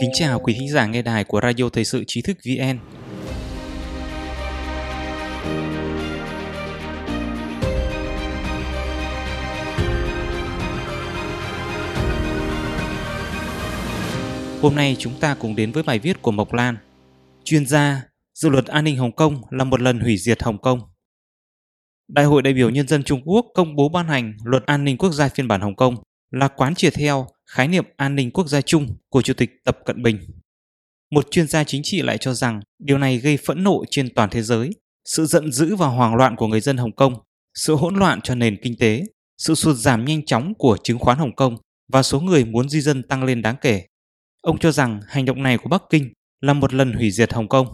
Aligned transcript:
Kính 0.00 0.10
chào 0.14 0.40
quý 0.40 0.54
thính 0.58 0.68
giả 0.68 0.86
nghe 0.86 1.02
đài 1.02 1.24
của 1.24 1.40
Radio 1.42 1.68
Thời 1.72 1.84
sự 1.84 2.04
Trí 2.06 2.22
thức 2.22 2.36
VN. 2.44 2.78
Hôm 14.62 14.74
nay 14.74 14.96
chúng 14.98 15.12
ta 15.20 15.36
cùng 15.40 15.56
đến 15.56 15.72
với 15.72 15.82
bài 15.82 15.98
viết 15.98 16.22
của 16.22 16.30
Mộc 16.30 16.52
Lan. 16.52 16.76
Chuyên 17.44 17.66
gia, 17.66 18.02
dự 18.34 18.48
luật 18.48 18.66
an 18.66 18.84
ninh 18.84 18.96
Hồng 18.96 19.12
Kông 19.12 19.42
là 19.50 19.64
một 19.64 19.80
lần 19.80 20.00
hủy 20.00 20.16
diệt 20.16 20.42
Hồng 20.42 20.58
Kông. 20.58 20.80
Đại 22.08 22.24
hội 22.24 22.42
đại 22.42 22.54
biểu 22.54 22.70
nhân 22.70 22.88
dân 22.88 23.02
Trung 23.02 23.22
Quốc 23.24 23.46
công 23.54 23.76
bố 23.76 23.88
ban 23.88 24.08
hành 24.08 24.34
luật 24.44 24.66
an 24.66 24.84
ninh 24.84 24.98
quốc 24.98 25.12
gia 25.12 25.28
phiên 25.28 25.48
bản 25.48 25.60
Hồng 25.60 25.76
Kông 25.76 25.96
là 26.34 26.48
quán 26.48 26.74
triệt 26.74 26.94
theo 26.94 27.26
khái 27.46 27.68
niệm 27.68 27.84
an 27.96 28.14
ninh 28.14 28.30
quốc 28.30 28.48
gia 28.48 28.60
chung 28.60 28.96
của 29.08 29.22
Chủ 29.22 29.34
tịch 29.34 29.50
Tập 29.64 29.78
Cận 29.84 30.02
Bình. 30.02 30.18
Một 31.10 31.26
chuyên 31.30 31.46
gia 31.46 31.64
chính 31.64 31.82
trị 31.84 32.02
lại 32.02 32.18
cho 32.18 32.34
rằng 32.34 32.60
điều 32.78 32.98
này 32.98 33.18
gây 33.18 33.36
phẫn 33.36 33.64
nộ 33.64 33.84
trên 33.90 34.14
toàn 34.14 34.30
thế 34.30 34.42
giới, 34.42 34.70
sự 35.04 35.26
giận 35.26 35.52
dữ 35.52 35.76
và 35.76 35.86
hoảng 35.86 36.14
loạn 36.14 36.36
của 36.36 36.46
người 36.46 36.60
dân 36.60 36.76
Hồng 36.76 36.92
Kông, 36.92 37.14
sự 37.54 37.74
hỗn 37.74 37.94
loạn 37.96 38.20
cho 38.20 38.34
nền 38.34 38.56
kinh 38.62 38.76
tế, 38.78 39.02
sự 39.38 39.54
sụt 39.54 39.76
giảm 39.76 40.04
nhanh 40.04 40.24
chóng 40.24 40.54
của 40.54 40.76
chứng 40.82 40.98
khoán 40.98 41.18
Hồng 41.18 41.34
Kông 41.34 41.56
và 41.92 42.02
số 42.02 42.20
người 42.20 42.44
muốn 42.44 42.68
di 42.68 42.80
dân 42.80 43.02
tăng 43.02 43.24
lên 43.24 43.42
đáng 43.42 43.56
kể. 43.60 43.86
Ông 44.42 44.58
cho 44.58 44.72
rằng 44.72 45.00
hành 45.08 45.24
động 45.24 45.42
này 45.42 45.58
của 45.58 45.68
Bắc 45.68 45.82
Kinh 45.90 46.12
là 46.40 46.52
một 46.52 46.74
lần 46.74 46.92
hủy 46.92 47.10
diệt 47.10 47.32
Hồng 47.32 47.48
Kông. 47.48 47.66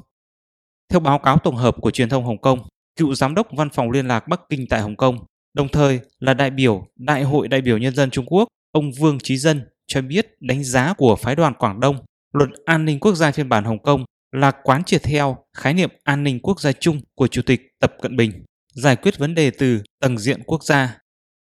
Theo 0.89 1.01
báo 1.01 1.19
cáo 1.19 1.39
tổng 1.39 1.57
hợp 1.57 1.77
của 1.81 1.91
truyền 1.91 2.09
thông 2.09 2.25
Hồng 2.25 2.41
Kông, 2.41 2.69
cựu 2.97 3.15
giám 3.15 3.35
đốc 3.35 3.49
văn 3.57 3.71
phòng 3.71 3.91
liên 3.91 4.09
lạc 4.09 4.29
Bắc 4.29 4.41
Kinh 4.49 4.67
tại 4.69 4.81
Hồng 4.81 4.97
Kông, 4.97 5.19
đồng 5.61 5.69
thời 5.69 6.01
là 6.19 6.35
đại 6.35 6.51
biểu 6.51 6.87
Đại 6.97 7.23
hội 7.23 7.49
đại 7.49 7.61
biểu 7.61 7.79
nhân 7.79 7.95
dân 7.95 8.11
Trung 8.11 8.25
Quốc, 8.27 8.49
ông 8.73 8.93
Vương 8.93 9.19
Chí 9.23 9.37
Dân 9.37 9.63
cho 9.87 10.03
biết 10.03 10.27
đánh 10.41 10.65
giá 10.65 10.95
của 10.95 11.17
phái 11.17 11.37
đoàn 11.37 11.55
Quảng 11.55 11.81
Đông, 11.81 11.97
luật 12.33 12.51
an 12.65 12.85
ninh 12.85 13.01
quốc 13.01 13.15
gia 13.15 13.31
phiên 13.31 13.49
bản 13.49 13.65
Hồng 13.65 13.83
Kông 13.83 14.05
là 14.33 14.51
quán 14.51 14.85
triệt 14.85 15.03
theo 15.03 15.37
khái 15.57 15.75
niệm 15.75 15.91
an 16.05 16.25
ninh 16.25 16.41
quốc 16.43 16.61
gia 16.61 16.73
chung 16.73 17.01
của 17.15 17.27
Chủ 17.27 17.43
tịch 17.43 17.61
Tập 17.81 17.95
Cận 18.03 18.17
Bình, 18.17 18.45
giải 18.75 18.97
quyết 18.97 19.19
vấn 19.19 19.35
đề 19.35 19.51
từ 19.51 19.83
tầng 20.01 20.19
diện 20.19 20.43
quốc 20.43 20.65
gia. 20.65 20.99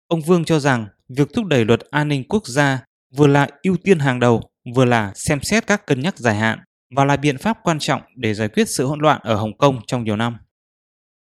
Ông 0.08 0.20
Vương 0.20 0.44
cho 0.44 0.58
rằng 0.58 0.86
việc 1.08 1.28
thúc 1.34 1.44
đẩy 1.46 1.64
luật 1.64 1.80
an 1.91 2.08
ninh 2.08 2.24
quốc 2.28 2.46
gia 2.46 2.84
vừa 3.16 3.27
là 3.27 3.48
ưu 3.62 3.77
tiên 3.77 3.98
hàng 3.98 4.20
đầu, 4.20 4.42
vừa 4.74 4.84
là 4.84 5.12
xem 5.14 5.41
xét 5.42 5.66
các 5.66 5.86
cân 5.86 6.00
nhắc 6.00 6.19
dài 6.19 6.34
hạn 6.34 6.58
và 6.96 7.05
là 7.05 7.16
biện 7.16 7.39
pháp 7.39 7.58
quan 7.62 7.78
trọng 7.78 8.02
để 8.16 8.34
giải 8.34 8.48
quyết 8.48 8.69
sự 8.69 8.86
hỗn 8.86 9.00
loạn 9.00 9.20
ở 9.24 9.34
Hồng 9.34 9.58
Kông 9.58 9.80
trong 9.86 10.05
nhiều 10.05 10.16
năm. 10.16 10.36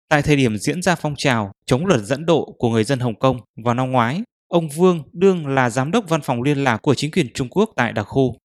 Tại 0.09 0.21
thời 0.21 0.35
điểm 0.35 0.57
diễn 0.57 0.81
ra 0.81 0.95
phong 0.95 1.15
trào 1.17 1.51
chống 1.65 1.85
luật 1.85 2.01
dẫn 2.01 2.25
độ 2.25 2.55
của 2.57 2.69
người 2.69 2.83
dân 2.83 2.99
Hồng 2.99 3.19
Kông 3.19 3.37
vào 3.63 3.73
năm 3.73 3.91
ngoái, 3.91 4.21
ông 4.47 4.69
Vương 4.69 5.03
đương 5.13 5.47
là 5.47 5.69
giám 5.69 5.91
đốc 5.91 6.09
văn 6.09 6.21
phòng 6.21 6.41
liên 6.41 6.63
lạc 6.63 6.77
của 6.77 6.95
chính 6.95 7.11
quyền 7.11 7.33
Trung 7.33 7.49
Quốc 7.49 7.69
tại 7.75 7.93
Đặc 7.93 8.05
Khu. 8.07 8.37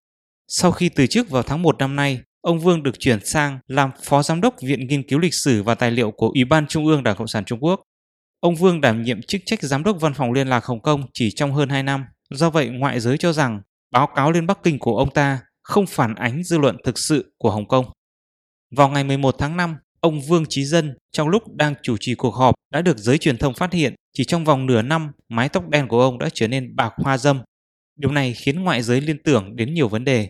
Sau 0.48 0.72
khi 0.72 0.88
từ 0.88 1.06
chức 1.06 1.30
vào 1.30 1.42
tháng 1.42 1.62
1 1.62 1.78
năm 1.78 1.96
nay, 1.96 2.20
ông 2.40 2.58
Vương 2.58 2.82
được 2.82 2.98
chuyển 2.98 3.24
sang 3.24 3.58
làm 3.68 3.90
phó 4.02 4.22
giám 4.22 4.40
đốc 4.40 4.60
Viện 4.60 4.86
Nghiên 4.86 5.08
cứu 5.08 5.18
Lịch 5.18 5.34
sử 5.34 5.62
và 5.62 5.74
Tài 5.74 5.90
liệu 5.90 6.10
của 6.10 6.28
Ủy 6.28 6.44
ban 6.44 6.66
Trung 6.66 6.86
ương 6.86 7.02
Đảng 7.02 7.16
Cộng 7.16 7.28
sản 7.28 7.44
Trung 7.44 7.64
Quốc. 7.64 7.82
Ông 8.40 8.54
Vương 8.54 8.80
đảm 8.80 9.02
nhiệm 9.02 9.22
chức 9.22 9.40
trách 9.46 9.62
giám 9.62 9.84
đốc 9.84 10.00
văn 10.00 10.14
phòng 10.14 10.32
liên 10.32 10.48
lạc 10.48 10.64
Hồng 10.64 10.82
Kông 10.82 11.02
chỉ 11.14 11.30
trong 11.30 11.52
hơn 11.52 11.68
2 11.68 11.82
năm. 11.82 12.04
Do 12.30 12.50
vậy, 12.50 12.68
ngoại 12.68 13.00
giới 13.00 13.18
cho 13.18 13.32
rằng 13.32 13.60
báo 13.92 14.08
cáo 14.14 14.32
lên 14.32 14.46
Bắc 14.46 14.62
Kinh 14.62 14.78
của 14.78 14.96
ông 14.98 15.10
ta 15.10 15.40
không 15.62 15.86
phản 15.86 16.14
ánh 16.14 16.44
dư 16.44 16.58
luận 16.58 16.76
thực 16.84 16.98
sự 16.98 17.34
của 17.38 17.50
Hồng 17.50 17.68
Kông. 17.68 17.86
Vào 18.76 18.88
ngày 18.88 19.04
11 19.04 19.34
tháng 19.38 19.56
5, 19.56 19.76
ông 20.02 20.20
Vương 20.20 20.44
Chí 20.48 20.64
Dân 20.64 20.94
trong 21.12 21.28
lúc 21.28 21.54
đang 21.54 21.74
chủ 21.82 21.96
trì 22.00 22.14
cuộc 22.14 22.34
họp 22.34 22.54
đã 22.72 22.82
được 22.82 22.98
giới 22.98 23.18
truyền 23.18 23.38
thông 23.38 23.54
phát 23.54 23.72
hiện 23.72 23.94
chỉ 24.12 24.24
trong 24.24 24.44
vòng 24.44 24.66
nửa 24.66 24.82
năm 24.82 25.12
mái 25.28 25.48
tóc 25.48 25.68
đen 25.68 25.88
của 25.88 26.00
ông 26.00 26.18
đã 26.18 26.28
trở 26.34 26.48
nên 26.48 26.76
bạc 26.76 26.92
hoa 26.96 27.18
dâm. 27.18 27.42
Điều 27.96 28.10
này 28.10 28.34
khiến 28.34 28.62
ngoại 28.62 28.82
giới 28.82 29.00
liên 29.00 29.22
tưởng 29.22 29.56
đến 29.56 29.74
nhiều 29.74 29.88
vấn 29.88 30.04
đề. 30.04 30.28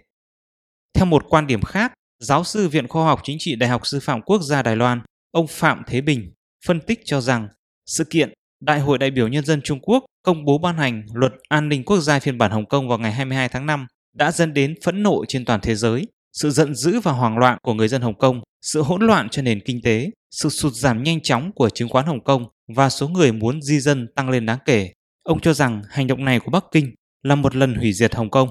Theo 0.95 1.07
một 1.07 1.25
quan 1.29 1.47
điểm 1.47 1.63
khác, 1.63 1.93
giáo 2.19 2.45
sư 2.45 2.69
Viện 2.69 2.89
Khoa 2.89 3.05
học 3.05 3.21
Chính 3.23 3.37
trị 3.41 3.57
Đại 3.57 3.71
học 3.71 3.87
Sư 3.87 4.01
phạm 4.03 4.23
Quốc 4.23 4.43
gia 4.43 4.63
Đài 4.63 4.77
Loan, 4.77 5.01
ông 5.31 5.47
Phạm 5.47 5.83
Thế 5.87 6.01
Bình, 6.01 6.33
phân 6.67 6.81
tích 6.81 7.01
cho 7.05 7.21
rằng 7.21 7.49
sự 7.87 8.05
kiện 8.05 8.33
Đại 8.61 8.81
hội 8.81 8.99
đại 8.99 9.11
biểu 9.11 9.29
nhân 9.29 9.45
dân 9.45 9.63
Trung 9.63 9.81
Quốc 9.83 10.05
công 10.23 10.45
bố 10.45 10.59
ban 10.59 10.77
hành 10.77 11.03
luật 11.15 11.33
an 11.49 11.69
ninh 11.69 11.85
quốc 11.85 12.01
gia 12.01 12.21
phiên 12.21 12.39
bản 12.39 12.51
Hồng 12.51 12.67
Kông 12.67 12.89
vào 12.89 12.99
ngày 12.99 13.13
22 13.13 13.49
tháng 13.49 13.67
5 13.67 13.87
đã 14.17 14.33
dẫn 14.33 14.55
đến 14.55 14.75
phẫn 14.85 15.03
nộ 15.03 15.25
trên 15.29 15.45
toàn 15.45 15.61
thế 15.61 15.75
giới, 15.75 16.07
sự 16.33 16.51
giận 16.51 16.75
dữ 16.75 17.01
và 17.01 17.13
hoảng 17.13 17.39
loạn 17.39 17.59
của 17.63 17.75
người 17.75 17.89
dân 17.89 18.03
Hồng 18.03 18.19
Kông, 18.19 18.41
sự 18.63 18.83
hỗn 18.83 19.03
loạn 19.03 19.29
cho 19.29 19.43
nền 19.43 19.61
kinh 19.65 19.83
tế, 19.83 20.11
sự 20.31 20.49
sụt 20.49 20.73
giảm 20.73 21.03
nhanh 21.03 21.21
chóng 21.21 21.53
của 21.55 21.71
chứng 21.71 21.89
khoán 21.89 22.07
Hồng 22.07 22.25
Kông 22.25 22.47
và 22.77 22.91
số 22.91 23.09
người 23.09 23.33
muốn 23.33 23.63
di 23.63 23.81
dân 23.81 24.09
tăng 24.17 24.31
lên 24.31 24.47
đáng 24.47 24.59
kể. 24.65 24.93
Ông 25.25 25.41
cho 25.41 25.53
rằng 25.55 25.83
hành 25.89 26.07
động 26.07 26.25
này 26.25 26.41
của 26.41 26.51
Bắc 26.51 26.65
Kinh 26.73 26.95
là 27.23 27.35
một 27.35 27.57
lần 27.57 27.75
hủy 27.75 27.93
diệt 27.93 28.15
Hồng 28.15 28.31
Kông. 28.31 28.49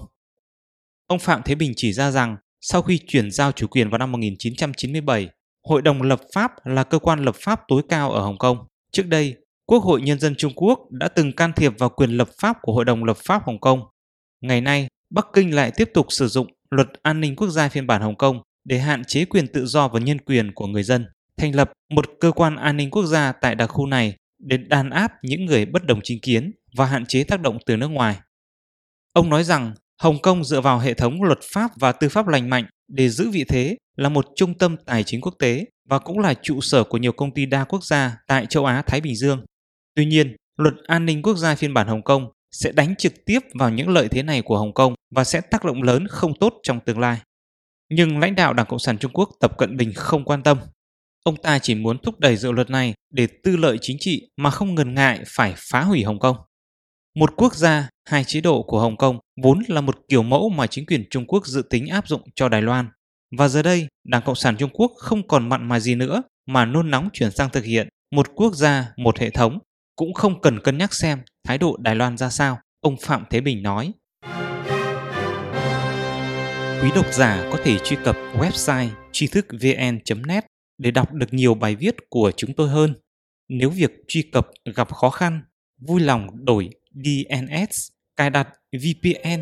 Ông 1.08 1.20
Phạm 1.20 1.41
Thế 1.46 1.56
Bình 1.56 1.74
chỉ 1.75 1.94
ra 1.94 2.12
rằng 2.12 2.36
sau 2.62 2.81
khi 2.81 3.00
chuyển 3.08 3.31
giao 3.31 3.52
chủ 3.52 3.68
quyền 3.68 3.90
vào 3.90 3.97
năm 3.97 4.12
1997, 4.12 5.30
Hội 5.68 5.81
đồng 5.81 6.02
lập 6.02 6.22
pháp 6.34 6.52
là 6.66 6.84
cơ 6.84 7.00
quan 7.00 7.25
lập 7.25 7.36
pháp 7.36 7.62
tối 7.68 7.81
cao 7.90 8.12
ở 8.12 8.22
Hồng 8.22 8.38
Kông. 8.38 8.58
Trước 8.91 9.08
đây, 9.08 9.36
Quốc 9.66 9.84
hội 9.84 10.02
Nhân 10.02 10.20
dân 10.20 10.36
Trung 10.36 10.53
Quốc 10.56 10.80
đã 10.91 11.08
từng 11.08 11.36
can 11.36 11.53
thiệp 11.53 11.74
vào 11.78 11.90
quyền 11.90 12.09
lập 12.09 12.30
pháp 12.41 12.58
của 12.62 12.74
Hội 12.74 12.86
đồng 12.86 13.03
lập 13.03 13.18
pháp 13.18 13.44
Hồng 13.46 13.59
Kông. 13.59 13.81
Ngày 14.41 14.62
nay, 14.62 14.88
Bắc 15.09 15.28
Kinh 15.34 15.56
lại 15.56 15.72
tiếp 15.75 15.90
tục 15.94 16.06
sử 16.09 16.28
dụng 16.28 16.47
luật 16.76 16.88
an 17.04 17.22
ninh 17.22 17.36
quốc 17.36 17.50
gia 17.50 17.70
phiên 17.70 17.88
bản 17.88 18.02
Hồng 18.02 18.18
Kông 18.18 18.42
để 18.64 18.80
hạn 18.80 19.04
chế 19.04 19.26
quyền 19.26 19.48
tự 19.48 19.66
do 19.66 19.88
và 19.88 20.00
nhân 20.00 20.18
quyền 20.18 20.52
của 20.54 20.68
người 20.68 20.84
dân, 20.84 21.06
thành 21.38 21.56
lập 21.56 21.72
một 21.90 22.06
cơ 22.20 22.32
quan 22.32 22.56
an 22.56 22.78
ninh 22.78 22.90
quốc 22.92 23.06
gia 23.06 23.32
tại 23.32 23.56
đặc 23.56 23.70
khu 23.70 23.86
này 23.86 24.16
để 24.40 24.58
đàn 24.58 24.90
áp 24.90 25.12
những 25.24 25.46
người 25.46 25.66
bất 25.66 25.86
đồng 25.86 26.00
chính 26.04 26.20
kiến 26.22 26.52
và 26.78 26.86
hạn 26.86 27.06
chế 27.06 27.24
tác 27.24 27.42
động 27.42 27.58
từ 27.66 27.78
nước 27.78 27.88
ngoài. 27.88 28.20
Ông 29.14 29.30
nói 29.30 29.44
rằng 29.44 29.74
Hồng 30.02 30.22
Kông 30.22 30.44
dựa 30.44 30.62
vào 30.62 30.80
hệ 30.80 30.94
thống 30.94 31.24
luật 31.24 31.40
pháp 31.54 31.72
và 31.80 31.92
tư 31.92 32.09
pháp 32.09 32.28
lành 32.28 32.50
mạnh 32.50 32.66
để 32.88 33.09
giữ 33.09 33.30
vị 33.30 33.44
thế 33.48 33.78
là 33.98 34.09
một 34.09 34.26
trung 34.36 34.58
tâm 34.58 34.76
tài 34.86 35.03
chính 35.03 35.22
quốc 35.22 35.36
tế 35.40 35.66
và 35.90 36.00
cũng 36.00 36.20
là 36.20 36.34
trụ 36.34 36.62
sở 36.62 36.84
của 36.84 36.98
nhiều 36.98 37.12
công 37.12 37.34
ty 37.34 37.46
đa 37.46 37.64
quốc 37.64 37.84
gia 37.84 38.18
tại 38.28 38.46
châu 38.46 38.66
Á 38.66 38.82
Thái 38.82 39.02
Bình 39.02 39.16
Dương. 39.16 39.46
Tuy 39.96 40.06
nhiên, 40.06 40.36
luật 40.58 40.74
an 40.88 41.06
ninh 41.06 41.22
quốc 41.22 41.38
gia 41.38 41.56
phiên 41.56 41.74
bản 41.74 41.88
Hồng 41.88 42.03
Kông 42.03 42.32
sẽ 42.52 42.72
đánh 42.72 42.96
trực 42.96 43.26
tiếp 43.26 43.40
vào 43.54 43.70
những 43.70 43.90
lợi 43.90 44.08
thế 44.08 44.24
này 44.24 44.42
của 44.42 44.58
Hồng 44.58 44.74
Kông 44.74 44.96
và 45.16 45.24
sẽ 45.24 45.42
tác 45.42 45.66
động 45.66 45.84
lớn 45.84 46.08
không 46.08 46.34
tốt 46.40 46.54
trong 46.64 46.80
tương 46.80 47.00
lai. 47.00 47.20
Nhưng 47.90 48.20
lãnh 48.20 48.36
đạo 48.36 48.54
Đảng 48.54 48.66
Cộng 48.66 48.80
sản 48.80 48.98
Trung 48.98 49.12
Quốc 49.14 49.30
Tập 49.40 49.58
Cận 49.58 49.78
Bình 49.78 49.94
không 49.96 50.26
quan 50.26 50.44
tâm. 50.44 50.58
Ông 51.24 51.36
ta 51.38 51.60
chỉ 51.60 51.76
muốn 51.76 51.98
thúc 51.98 52.20
đẩy 52.20 52.38
dự 52.38 52.52
luật 52.52 52.70
này 52.70 52.94
để 53.14 53.28
tư 53.44 53.58
lợi 53.58 53.78
chính 53.82 53.98
trị 54.00 54.30
mà 54.38 54.52
không 54.52 54.76
ngần 54.76 54.94
ngại 54.94 55.24
phải 55.28 55.54
phá 55.58 55.82
hủy 55.82 56.04
Hồng 56.04 56.20
Kông. 56.20 56.38
Một 57.16 57.34
quốc 57.36 57.56
gia, 57.56 57.90
hai 58.06 58.24
chế 58.24 58.42
độ 58.42 58.64
của 58.64 58.80
Hồng 58.80 58.98
Kông 58.98 59.20
vốn 59.44 59.64
là 59.68 59.82
một 59.82 59.98
kiểu 60.10 60.24
mẫu 60.24 60.50
mà 60.50 60.68
chính 60.68 60.86
quyền 60.86 61.04
Trung 61.10 61.26
Quốc 61.28 61.48
dự 61.48 61.62
tính 61.70 61.88
áp 61.88 62.08
dụng 62.08 62.22
cho 62.36 62.50
Đài 62.50 62.62
Loan. 62.62 62.90
Và 63.38 63.48
giờ 63.48 63.62
đây, 63.62 63.88
Đảng 64.08 64.22
Cộng 64.26 64.36
sản 64.36 64.56
Trung 64.58 64.70
Quốc 64.74 64.92
không 64.98 65.28
còn 65.28 65.50
mặn 65.50 65.68
mà 65.68 65.80
gì 65.80 65.96
nữa 65.96 66.22
mà 66.46 66.66
nôn 66.66 66.92
nóng 66.92 67.10
chuyển 67.14 67.32
sang 67.32 67.50
thực 67.50 67.64
hiện 67.64 67.90
một 68.12 68.28
quốc 68.36 68.56
gia, 68.56 68.94
một 68.98 69.20
hệ 69.20 69.30
thống, 69.30 69.60
cũng 69.96 70.13
không 70.13 70.41
cần 70.41 70.59
cân 70.59 70.78
nhắc 70.78 70.94
xem 70.94 71.19
thái 71.44 71.57
độ 71.57 71.78
Đài 71.79 71.96
Loan 71.96 72.18
ra 72.18 72.29
sao, 72.29 72.59
ông 72.81 72.96
Phạm 73.02 73.24
Thế 73.29 73.41
Bình 73.41 73.63
nói. 73.63 73.91
Quý 76.81 76.90
độc 76.96 77.13
giả 77.13 77.50
có 77.52 77.59
thể 77.63 77.78
truy 77.79 77.97
cập 78.03 78.18
website 78.34 78.90
tri 79.12 79.28
thức 79.28 79.46
vn.net 79.52 80.46
để 80.78 80.91
đọc 80.91 81.13
được 81.13 81.34
nhiều 81.34 81.53
bài 81.53 81.75
viết 81.75 81.96
của 82.09 82.31
chúng 82.38 82.53
tôi 82.53 82.69
hơn. 82.69 82.94
Nếu 83.50 83.69
việc 83.69 83.91
truy 84.07 84.22
cập 84.22 84.47
gặp 84.75 84.94
khó 84.94 85.09
khăn, 85.09 85.41
vui 85.88 86.02
lòng 86.02 86.46
đổi 86.46 86.69
DNS, 86.94 87.90
cài 88.16 88.29
đặt 88.29 88.47
VPN 88.72 89.41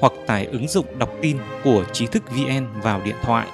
hoặc 0.00 0.12
tải 0.26 0.46
ứng 0.46 0.68
dụng 0.68 0.98
đọc 0.98 1.12
tin 1.22 1.38
của 1.64 1.84
trí 1.92 2.06
thức 2.06 2.22
VN 2.30 2.80
vào 2.82 3.02
điện 3.04 3.16
thoại. 3.22 3.48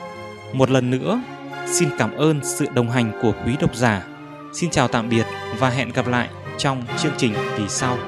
Một 0.53 0.71
lần 0.71 0.91
nữa, 0.91 1.23
xin 1.67 1.89
cảm 1.99 2.15
ơn 2.15 2.41
sự 2.45 2.67
đồng 2.75 2.91
hành 2.91 3.19
của 3.23 3.35
quý 3.47 3.53
độc 3.61 3.77
giả. 3.77 4.16
Xin 4.57 4.71
chào 4.71 4.89
tạm 4.89 5.09
biệt 5.09 5.27
và 5.59 5.71
hẹn 5.71 5.93
gặp 5.93 6.07
lại 6.07 6.29
trong 6.59 6.83
chương 6.99 7.13
trình 7.19 7.35
kỳ 7.59 7.65
sau. 7.69 7.99